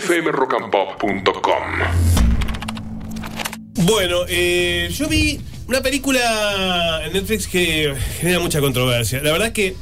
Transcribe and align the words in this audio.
fmrockandpop.com. 0.00 1.62
Bueno, 3.84 4.20
eh, 4.28 4.88
yo 4.92 5.08
vi 5.08 5.40
una 5.68 5.80
película 5.80 7.02
en 7.04 7.12
Netflix 7.12 7.46
que 7.46 7.94
genera 8.20 8.40
mucha 8.40 8.60
controversia. 8.60 9.20
La 9.22 9.32
verdad 9.32 9.48
es 9.48 9.54
que 9.54 9.74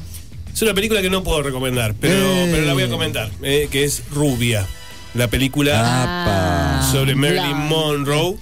es 0.52 0.62
una 0.62 0.74
película 0.74 1.02
que 1.02 1.10
no 1.10 1.22
puedo 1.24 1.42
recomendar, 1.42 1.94
pero, 2.00 2.14
Eh. 2.14 2.48
pero 2.52 2.64
la 2.66 2.74
voy 2.74 2.82
a 2.84 2.88
comentar, 2.88 3.30
eh, 3.42 3.68
que 3.70 3.84
es 3.84 4.02
Rubia. 4.10 4.66
La 5.14 5.28
película 5.28 6.02
Apa. 6.80 6.92
sobre 6.92 7.14
Marilyn. 7.14 7.56
Monroe 7.68 8.36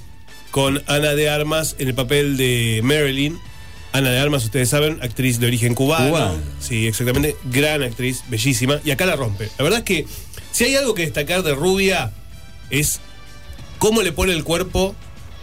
con 0.50 0.82
Ana 0.86 1.14
de 1.14 1.28
Armas 1.30 1.76
en 1.78 1.88
el 1.88 1.94
papel 1.94 2.36
de 2.36 2.80
Marilyn. 2.82 3.38
Ana 3.92 4.10
de 4.10 4.18
Armas, 4.18 4.42
ustedes 4.44 4.70
saben, 4.70 4.98
actriz 5.02 5.38
de 5.38 5.46
origen 5.46 5.74
cubano. 5.74 6.08
Cubano. 6.08 6.34
Sí, 6.60 6.86
exactamente. 6.86 7.36
Gran 7.44 7.82
actriz, 7.82 8.22
bellísima. 8.28 8.80
Y 8.86 8.90
acá 8.90 9.04
la 9.04 9.16
rompe. 9.16 9.50
La 9.58 9.64
verdad 9.64 9.80
es 9.80 9.84
que 9.84 10.06
si 10.52 10.64
hay 10.64 10.76
algo 10.76 10.94
que 10.94 11.02
destacar 11.02 11.42
de 11.42 11.54
Rubia 11.54 12.12
es 12.70 13.00
cómo 13.78 14.02
le 14.02 14.12
pone 14.12 14.32
el 14.32 14.44
cuerpo 14.44 14.94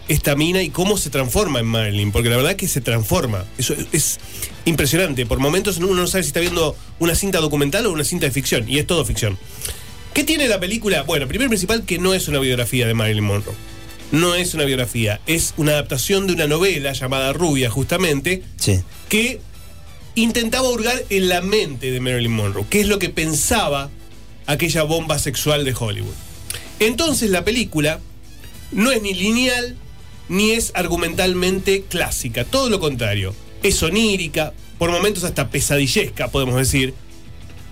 esta 0.08 0.34
mina 0.34 0.62
y 0.62 0.70
cómo 0.70 0.96
se 0.98 1.10
transforma 1.10 1.60
en 1.60 1.66
Marilyn. 1.66 2.10
Porque 2.10 2.30
la 2.30 2.36
verdad 2.36 2.52
es 2.52 2.56
que 2.58 2.66
se 2.68 2.80
transforma. 2.80 3.44
Eso 3.58 3.74
es, 3.74 3.86
es 3.92 4.18
impresionante. 4.64 5.26
Por 5.26 5.38
momentos 5.38 5.76
uno 5.78 5.94
no 5.94 6.06
sabe 6.06 6.24
si 6.24 6.28
está 6.28 6.40
viendo 6.40 6.76
una 6.98 7.14
cinta 7.14 7.38
documental 7.38 7.86
o 7.86 7.92
una 7.92 8.04
cinta 8.04 8.26
de 8.26 8.32
ficción. 8.32 8.68
Y 8.68 8.78
es 8.78 8.86
todo 8.86 9.04
ficción. 9.04 9.38
¿Qué 10.14 10.24
tiene 10.24 10.48
la 10.48 10.58
película? 10.58 11.02
Bueno, 11.02 11.28
primero 11.28 11.48
principal 11.48 11.84
que 11.84 11.98
no 11.98 12.12
es 12.14 12.26
una 12.26 12.40
biografía 12.40 12.86
de 12.88 12.94
Marilyn 12.94 13.22
Monroe. 13.24 13.54
No 14.10 14.34
es 14.34 14.54
una 14.54 14.64
biografía, 14.64 15.20
es 15.28 15.54
una 15.56 15.72
adaptación 15.72 16.26
de 16.26 16.32
una 16.32 16.48
novela 16.48 16.92
llamada 16.92 17.32
Rubia, 17.32 17.70
justamente, 17.70 18.42
Sí. 18.56 18.80
que 19.08 19.40
intentaba 20.16 20.68
hurgar 20.68 21.00
en 21.10 21.28
la 21.28 21.40
mente 21.42 21.92
de 21.92 22.00
Marilyn 22.00 22.32
Monroe, 22.32 22.64
qué 22.68 22.80
es 22.80 22.88
lo 22.88 22.98
que 22.98 23.10
pensaba 23.10 23.88
aquella 24.46 24.82
bomba 24.82 25.18
sexual 25.18 25.64
de 25.64 25.74
Hollywood. 25.78 26.14
Entonces 26.78 27.30
la 27.30 27.44
película 27.44 28.00
no 28.72 28.90
es 28.90 29.02
ni 29.02 29.14
lineal 29.14 29.76
ni 30.28 30.52
es 30.52 30.70
argumentalmente 30.74 31.82
clásica, 31.88 32.44
todo 32.44 32.70
lo 32.70 32.78
contrario. 32.78 33.34
Es 33.62 33.82
onírica, 33.82 34.54
por 34.78 34.90
momentos 34.90 35.24
hasta 35.24 35.50
pesadillesca, 35.50 36.28
podemos 36.28 36.56
decir. 36.56 36.94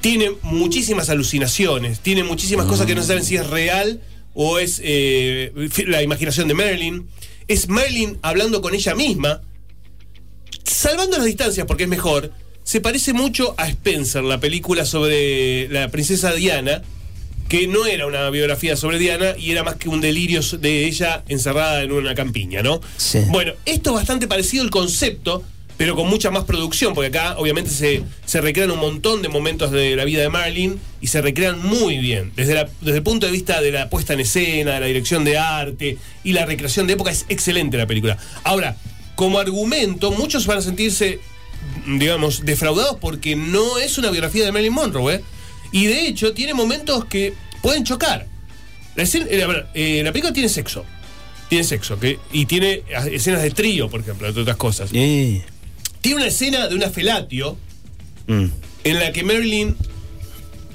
Tiene 0.01 0.33
muchísimas 0.43 1.09
alucinaciones, 1.09 2.01
tiene 2.01 2.23
muchísimas 2.23 2.67
cosas 2.67 2.87
que 2.87 2.95
no 2.95 3.03
saben 3.03 3.25
si 3.25 3.37
es 3.37 3.47
real 3.47 4.01
o 4.35 4.59
es 4.59 4.81
eh, 4.85 5.53
la 5.87 6.03
imaginación 6.03 6.49
de 6.49 6.55
Marilyn. 6.55 7.09
Es 7.49 7.69
Marilyn 7.69 8.19
hablando 8.23 8.61
con 8.61 8.75
ella 8.75 8.95
misma, 8.95 9.41
salvando 10.65 11.17
las 11.17 11.27
distancias 11.27 11.67
porque 11.67 11.85
es 11.85 11.89
mejor, 11.89 12.33
se 12.69 12.83
parece 12.83 13.15
mucho 13.15 13.55
a 13.57 13.67
Spencer, 13.67 14.23
la 14.23 14.41
película 14.41 14.85
sobre 14.85 15.69
la 15.71 15.89
princesa 15.89 16.35
Diana, 16.35 16.83
que 17.49 17.67
no 17.67 17.87
era 17.87 18.07
una 18.07 18.29
biografía 18.29 18.77
sobre 18.77 18.99
Diana 18.99 19.33
y 19.39 19.53
era 19.53 19.65
más 19.65 19.77
que 19.77 19.89
un 19.89 20.03
delirio 20.03 20.43
de 20.43 20.85
ella 20.85 21.25
encerrada 21.29 21.83
en 21.83 21.93
una 21.93 22.15
campiña, 22.15 22.61
¿no? 22.63 22.83
Sí. 22.99 23.21
Bueno, 23.29 23.55
esto 23.65 23.89
es 23.89 23.97
bastante 23.97 24.29
parecido 24.29 24.63
el 24.65 24.69
concepto, 24.69 25.43
pero 25.79 25.97
con 25.97 26.09
mucha 26.11 26.31
más 26.31 26.45
producción, 26.45 26.93
porque 26.93 27.09
acá 27.09 27.39
obviamente 27.39 27.71
se, 27.71 28.03
se 28.27 28.43
recrean 28.43 28.71
un 28.71 28.81
montón 28.81 29.23
de 29.23 29.31
momentos 29.31 29.71
de 29.71 29.97
la 29.97 30.05
vida 30.05 30.21
de 30.21 30.29
Marilyn 30.29 30.79
y 31.01 31.07
se 31.07 31.23
recrean 31.23 31.67
muy 31.67 31.97
bien. 31.97 32.33
Desde, 32.37 32.53
la- 32.53 32.69
desde 32.83 32.99
el 32.99 33.03
punto 33.03 33.25
de 33.25 33.33
vista 33.33 33.63
de 33.63 33.73
la 33.73 33.89
puesta 33.89 34.13
en 34.13 34.21
escena, 34.21 34.75
de 34.75 34.81
la 34.81 34.87
dirección 34.87 35.25
de 35.25 35.39
arte 35.39 35.97
y 36.23 36.33
la 36.35 36.45
recreación 36.45 36.87
de 36.87 36.93
época, 36.93 37.13
es 37.13 37.25
excelente 37.31 37.79
la 37.79 37.87
película. 37.87 38.19
Ahora, 38.45 38.77
como 39.15 39.39
argumento, 39.39 40.11
muchos 40.11 40.45
van 40.47 40.59
a 40.59 40.61
sentirse, 40.61 41.21
digamos, 41.97 42.45
defraudados 42.45 42.99
porque 43.01 43.35
no 43.37 43.79
es 43.79 43.97
una 43.99 44.11
biografía 44.11 44.45
de 44.45 44.53
Marilyn 44.53 44.75
Monroe, 44.75 45.15
¿eh? 45.17 45.21
Y 45.73 45.87
de 45.87 46.07
hecho, 46.07 46.33
tiene 46.35 46.55
momentos 46.55 47.05
que 47.07 47.33
pueden 47.63 47.85
chocar. 47.85 48.27
La, 48.97 49.03
escena- 49.05 49.27
eh, 49.31 49.43
a 49.43 49.47
ver, 49.47 49.67
eh, 49.75 50.03
la 50.05 50.13
película 50.13 50.33
tiene 50.33 50.49
sexo. 50.49 50.85
Tiene 51.49 51.65
sexo. 51.65 51.99
Que, 51.99 52.19
y 52.33 52.47
tiene 52.47 52.83
escenas 53.11 53.43
de 53.43 53.51
trío, 53.51 53.89
por 53.89 54.01
ejemplo, 54.01 54.27
entre 54.29 54.43
otras 54.43 54.57
cosas. 54.57 54.91
Eh. 54.93 55.43
Tiene 56.01 56.17
una 56.19 56.27
escena 56.27 56.69
de 56.69 56.75
una 56.75 56.91
felatio 56.91 57.57
Mm. 58.27 58.47
en 58.85 58.99
la 58.99 59.11
que 59.13 59.23
Marilyn 59.25 59.75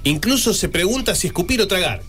incluso 0.04 0.54
se 0.54 0.70
pregunta 0.70 1.14
si 1.16 1.28
escupir 1.28 1.62
o 1.62 1.68
tragar. 1.68 2.02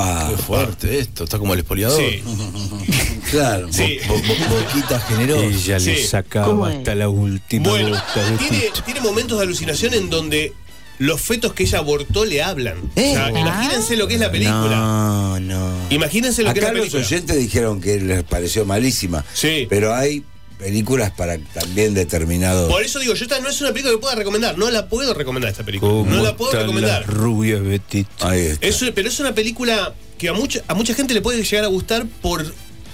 Opa. 0.00 0.28
Qué 0.30 0.36
fuerte 0.42 0.98
esto, 0.98 1.24
está 1.24 1.38
como 1.38 1.52
el 1.54 1.60
espoliador. 1.60 2.00
Sí. 2.00 2.22
Claro. 3.30 3.72
Sí. 3.72 3.98
bo- 4.08 4.14
bo- 4.14 4.22
bo- 4.22 4.56
boquita 4.60 4.98
generosa. 5.00 5.46
Ella 5.46 5.78
le 5.78 5.96
Sí. 5.98 6.04
sacaba 6.06 6.46
¿Cómo 6.46 6.66
es? 6.66 6.78
hasta 6.78 6.94
la 6.96 7.08
última 7.08 7.68
Bueno, 7.68 7.90
gota 7.90 8.28
de 8.28 8.36
tiene, 8.38 8.64
tiene 8.84 9.00
momentos 9.00 9.38
de 9.38 9.44
alucinación 9.44 9.94
en 9.94 10.10
donde 10.10 10.52
los 10.98 11.20
fetos 11.20 11.52
que 11.52 11.62
ella 11.62 11.78
abortó 11.78 12.24
le 12.24 12.42
hablan. 12.42 12.78
¿Eh? 12.96 13.12
O 13.12 13.14
sea, 13.14 13.30
imagínense 13.30 13.96
lo 13.96 14.08
que 14.08 14.14
es 14.14 14.20
la 14.20 14.32
película. 14.32 14.76
No, 14.76 15.38
no. 15.38 15.70
Imagínense 15.90 16.42
lo 16.42 16.52
que 16.52 16.58
es 16.58 16.64
la 16.64 16.72
los 16.72 16.80
película. 16.88 17.06
oyentes 17.06 17.36
dijeron 17.38 17.80
que 17.80 17.98
les 18.00 18.24
pareció 18.24 18.64
malísima. 18.64 19.24
Sí. 19.32 19.66
Pero 19.70 19.94
hay 19.94 20.24
películas 20.60 21.10
para 21.10 21.38
también 21.38 21.94
determinados. 21.94 22.70
Por 22.70 22.82
eso 22.82 22.98
digo, 23.00 23.14
yo 23.14 23.24
esta 23.24 23.40
no 23.40 23.48
es 23.48 23.60
una 23.60 23.70
película 23.70 23.94
que 23.94 23.98
pueda 23.98 24.14
recomendar. 24.14 24.56
No 24.58 24.70
la 24.70 24.88
puedo 24.88 25.14
recomendar 25.14 25.50
esta 25.50 25.64
película. 25.64 25.90
¿Cómo 25.90 26.10
No 26.10 26.22
la 26.22 26.36
puedo 26.36 26.52
está 26.52 26.62
recomendar. 26.62 27.00
la 27.00 27.06
rubia 27.06 27.58
Betito? 27.58 28.08
Ahí 28.20 28.40
está. 28.42 28.66
Es 28.66 28.84
pero 28.94 29.08
es 29.08 29.18
una 29.20 29.34
película 29.34 29.94
que 30.18 30.28
a 30.28 30.32
mucha, 30.32 30.60
a 30.68 30.74
mucha 30.74 30.94
gente 30.94 31.14
le 31.14 31.22
puede 31.22 31.42
llegar 31.42 31.64
a 31.64 31.68
gustar 31.68 32.06
por 32.20 32.44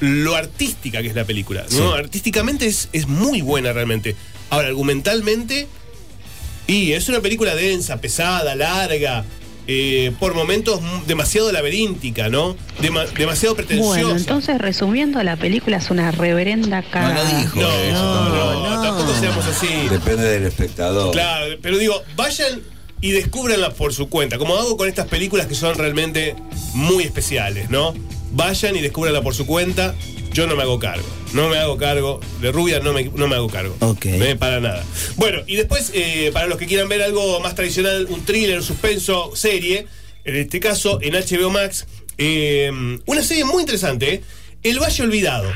lo 0.00 0.34
artística 0.34 1.02
que 1.02 1.08
es 1.08 1.14
la 1.14 1.24
película. 1.24 1.66
¿no? 1.72 1.92
Artísticamente 1.92 2.66
es, 2.66 2.88
es 2.92 3.06
muy 3.06 3.42
buena 3.42 3.72
realmente. 3.72 4.14
Ahora, 4.50 4.68
argumentalmente, 4.68 5.66
y 6.66 6.92
es 6.92 7.08
una 7.08 7.20
película 7.20 7.54
densa, 7.54 8.00
pesada, 8.00 8.54
larga, 8.54 9.24
eh, 9.68 10.12
por 10.20 10.34
momentos 10.34 10.80
demasiado 11.06 11.50
laberíntica, 11.52 12.28
¿no? 12.28 12.56
Dema- 12.80 13.06
demasiado 13.12 13.54
pretenciosa. 13.56 13.88
Bueno, 14.02 14.16
entonces 14.16 14.58
resumiendo, 14.58 15.22
la 15.22 15.36
película 15.36 15.78
es 15.78 15.90
una 15.90 16.10
reverenda 16.12 16.82
No 16.82 16.90
cagada. 16.90 17.32
lo 17.32 17.38
dijo 17.38 17.60
No, 17.60 17.70
eso. 17.70 18.24
no, 18.28 18.70
No, 18.76 18.82
tampoco 18.82 19.14
seamos 19.18 19.44
así. 19.46 19.68
Depende 19.90 20.24
del 20.24 20.44
espectador. 20.44 21.12
Claro, 21.12 21.56
pero 21.62 21.78
digo, 21.78 22.02
vayan 22.16 22.60
y 23.00 23.10
descúbranla 23.10 23.74
por 23.74 23.92
su 23.92 24.08
cuenta, 24.08 24.38
como 24.38 24.56
hago 24.56 24.76
con 24.76 24.88
estas 24.88 25.06
películas 25.08 25.46
que 25.46 25.54
son 25.54 25.76
realmente 25.76 26.34
muy 26.72 27.04
especiales, 27.04 27.68
¿no? 27.70 27.92
Vayan 28.36 28.76
y 28.76 28.82
descúbranla 28.82 29.22
por 29.22 29.34
su 29.34 29.46
cuenta. 29.46 29.94
Yo 30.34 30.46
no 30.46 30.56
me 30.56 30.62
hago 30.62 30.78
cargo. 30.78 31.06
No 31.32 31.48
me 31.48 31.56
hago 31.56 31.78
cargo. 31.78 32.20
De 32.42 32.52
rubia 32.52 32.80
no 32.80 32.92
me, 32.92 33.04
no 33.04 33.28
me 33.28 33.34
hago 33.34 33.48
cargo. 33.48 33.74
Ok. 33.80 34.04
Eh, 34.04 34.36
para 34.38 34.60
nada. 34.60 34.84
Bueno, 35.16 35.40
y 35.46 35.56
después, 35.56 35.90
eh, 35.94 36.30
para 36.34 36.46
los 36.46 36.58
que 36.58 36.66
quieran 36.66 36.86
ver 36.86 37.00
algo 37.00 37.40
más 37.40 37.54
tradicional, 37.54 38.06
un 38.10 38.26
thriller, 38.26 38.58
un 38.58 38.62
suspenso, 38.62 39.34
serie, 39.34 39.86
en 40.26 40.36
este 40.36 40.60
caso, 40.60 40.98
en 41.00 41.14
HBO 41.14 41.48
Max, 41.48 41.86
eh, 42.18 42.70
una 43.06 43.22
serie 43.22 43.46
muy 43.46 43.62
interesante, 43.62 44.12
¿eh? 44.12 44.22
El 44.62 44.80
Valle 44.80 45.02
Olvidado. 45.02 45.50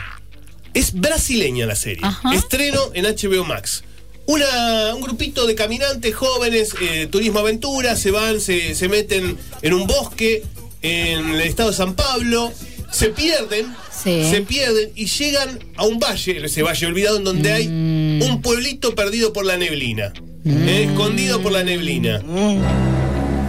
Es 0.72 0.94
brasileña 0.94 1.66
la 1.66 1.76
serie. 1.76 2.00
Ajá. 2.02 2.34
Estreno 2.34 2.92
en 2.94 3.04
HBO 3.04 3.44
Max. 3.44 3.84
Una, 4.24 4.94
un 4.94 5.02
grupito 5.02 5.46
de 5.46 5.54
caminantes 5.54 6.14
jóvenes, 6.14 6.74
eh, 6.80 7.08
turismo 7.10 7.40
aventura, 7.40 7.94
se 7.94 8.10
van, 8.10 8.40
se, 8.40 8.74
se 8.74 8.88
meten 8.88 9.36
en 9.60 9.74
un 9.74 9.86
bosque 9.86 10.44
en 10.82 11.34
el 11.34 11.40
estado 11.42 11.70
de 11.70 11.76
San 11.76 11.94
Pablo, 11.94 12.52
se 12.90 13.08
pierden, 13.10 13.66
Sí. 14.02 14.28
se 14.30 14.40
pierden 14.42 14.90
y 14.94 15.06
llegan 15.06 15.58
a 15.76 15.84
un 15.84 15.98
valle, 15.98 16.44
ese 16.44 16.62
valle 16.62 16.86
olvidado, 16.86 17.18
en 17.18 17.24
donde 17.24 17.52
hay 17.52 17.66
un 17.68 18.40
pueblito 18.42 18.94
perdido 18.94 19.32
por 19.32 19.44
la 19.46 19.56
neblina, 19.56 20.12
eh, 20.44 20.86
escondido 20.88 21.40
por 21.42 21.52
la 21.52 21.62
neblina. 21.64 22.22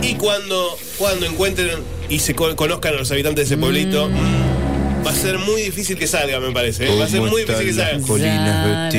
Y 0.04 0.16
cuando, 0.16 0.78
cuando 0.98 1.26
encuentren 1.26 1.70
y 2.10 2.20
se 2.20 2.34
co- 2.36 2.56
conozcan 2.56 2.96
a 2.96 2.98
los 2.98 3.12
habitantes 3.12 3.48
de 3.50 3.56
ese 3.56 3.62
pueblito, 3.62 4.10
mm, 4.10 5.06
va 5.06 5.12
a 5.12 5.16
ser 5.16 5.38
muy 5.38 5.62
difícil 5.62 5.96
que 5.98 6.08
salga, 6.08 6.40
me 6.40 6.52
parece. 6.52 6.86
¿eh? 6.88 6.98
Va 7.00 7.06
a 7.06 7.08
ser 7.08 7.20
¿Cómo 7.20 7.32
muy 7.32 7.42
difícil 7.42 7.66
que 7.68 7.74
salga. 7.74 8.06
colinas? 8.08 8.94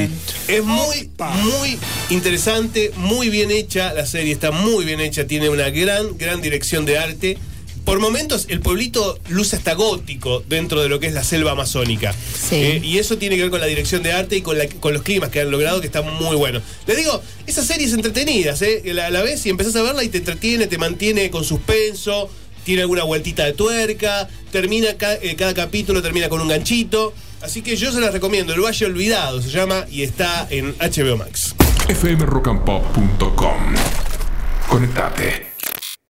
Es 0.48 0.64
muy, 0.64 1.10
muy 1.42 1.78
interesante, 2.10 2.92
muy 2.96 3.30
bien 3.30 3.50
hecha. 3.50 3.92
La 3.92 4.06
serie 4.06 4.32
está 4.32 4.50
muy 4.52 4.84
bien 4.84 5.00
hecha, 5.00 5.26
tiene 5.26 5.48
una 5.48 5.70
gran, 5.70 6.16
gran 6.18 6.40
dirección 6.40 6.84
de 6.86 6.98
arte. 6.98 7.38
Por 7.84 7.98
momentos 7.98 8.46
el 8.48 8.60
pueblito 8.60 9.18
luce 9.28 9.56
hasta 9.56 9.74
gótico 9.74 10.42
dentro 10.48 10.80
de 10.82 10.88
lo 10.88 11.00
que 11.00 11.08
es 11.08 11.12
la 11.14 11.24
selva 11.24 11.52
amazónica. 11.52 12.12
Sí. 12.12 12.54
Eh, 12.56 12.80
y 12.84 12.98
eso 12.98 13.18
tiene 13.18 13.36
que 13.36 13.42
ver 13.42 13.50
con 13.50 13.60
la 13.60 13.66
dirección 13.66 14.02
de 14.02 14.12
arte 14.12 14.36
y 14.36 14.42
con, 14.42 14.56
la- 14.56 14.68
con 14.68 14.92
los 14.94 15.02
climas 15.02 15.30
que 15.30 15.40
han 15.40 15.50
logrado, 15.50 15.80
que 15.80 15.86
están 15.88 16.04
muy 16.14 16.36
buenos. 16.36 16.62
Les 16.86 16.96
digo, 16.96 17.20
esas 17.46 17.66
series 17.66 17.92
entretenidas, 17.92 18.62
¿eh? 18.62 18.82
La, 18.86 19.10
la 19.10 19.22
ves 19.22 19.44
y 19.46 19.50
empezás 19.50 19.74
a 19.76 19.82
verla 19.82 20.04
y 20.04 20.08
te 20.08 20.18
entretiene, 20.18 20.66
te 20.68 20.78
mantiene 20.78 21.30
con 21.30 21.44
suspenso, 21.44 22.30
tiene 22.64 22.82
alguna 22.82 23.02
vueltita 23.02 23.44
de 23.44 23.52
tuerca, 23.52 24.28
termina 24.52 24.94
ca- 24.94 25.14
eh, 25.14 25.34
cada 25.36 25.52
capítulo 25.54 26.00
termina 26.02 26.28
con 26.28 26.40
un 26.40 26.48
ganchito. 26.48 27.12
Así 27.42 27.62
que 27.62 27.76
yo 27.76 27.90
se 27.90 28.00
las 28.00 28.12
recomiendo. 28.12 28.54
El 28.54 28.60
Valle 28.60 28.86
Olvidado 28.86 29.42
se 29.42 29.50
llama 29.50 29.84
y 29.90 30.02
está 30.02 30.46
en 30.50 30.74
HBO 30.78 31.16
Max. 31.16 31.56
fmrockandpop.com. 31.88 33.74
Conectate. 34.68 35.51